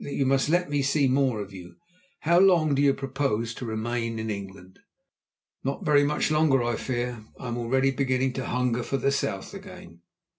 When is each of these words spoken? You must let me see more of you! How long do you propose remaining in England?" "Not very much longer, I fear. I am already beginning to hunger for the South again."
You 0.03 0.25
must 0.25 0.49
let 0.49 0.67
me 0.67 0.81
see 0.81 1.07
more 1.07 1.41
of 1.41 1.53
you! 1.53 1.75
How 2.21 2.39
long 2.39 2.73
do 2.73 2.81
you 2.81 2.91
propose 2.91 3.61
remaining 3.61 4.17
in 4.17 4.29
England?" 4.31 4.79
"Not 5.63 5.85
very 5.85 6.03
much 6.03 6.31
longer, 6.31 6.63
I 6.63 6.75
fear. 6.75 7.23
I 7.39 7.47
am 7.49 7.57
already 7.59 7.91
beginning 7.91 8.33
to 8.33 8.45
hunger 8.47 8.81
for 8.81 8.97
the 8.97 9.11
South 9.11 9.53
again." 9.53 9.99